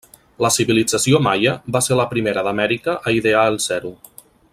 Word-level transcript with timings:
La 0.43 0.49
civilització 0.53 1.19
maia 1.27 1.53
va 1.75 1.81
ser 1.89 1.99
la 1.99 2.07
primera 2.15 2.45
d'Amèrica 2.47 2.97
a 3.11 3.15
idear 3.19 3.45
el 3.53 3.61
zero. 3.67 3.93